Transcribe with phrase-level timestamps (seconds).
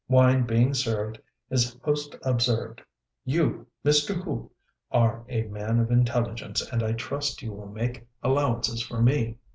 [0.07, 2.81] Wine being served, his host observed,
[3.23, 4.15] "You, Mr.
[4.15, 4.49] Hu,
[4.89, 9.37] are a man of intelligence, and I trust you will make allowances for me.